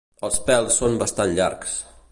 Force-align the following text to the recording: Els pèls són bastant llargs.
Els 0.27 0.39
pèls 0.47 0.79
són 0.83 0.97
bastant 1.03 1.37
llargs. 1.41 1.77